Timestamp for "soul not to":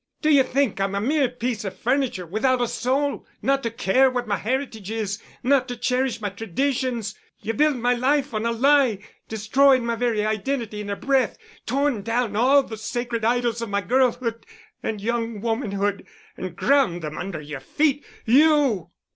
2.67-3.69